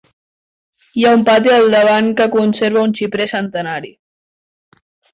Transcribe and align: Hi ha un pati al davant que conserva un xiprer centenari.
Hi 1.01 1.05
ha 1.07 1.11
un 1.17 1.25
pati 1.27 1.53
al 1.59 1.69
davant 1.75 2.11
que 2.23 2.29
conserva 2.39 2.87
un 2.89 2.99
xiprer 3.03 3.31
centenari. 3.37 3.97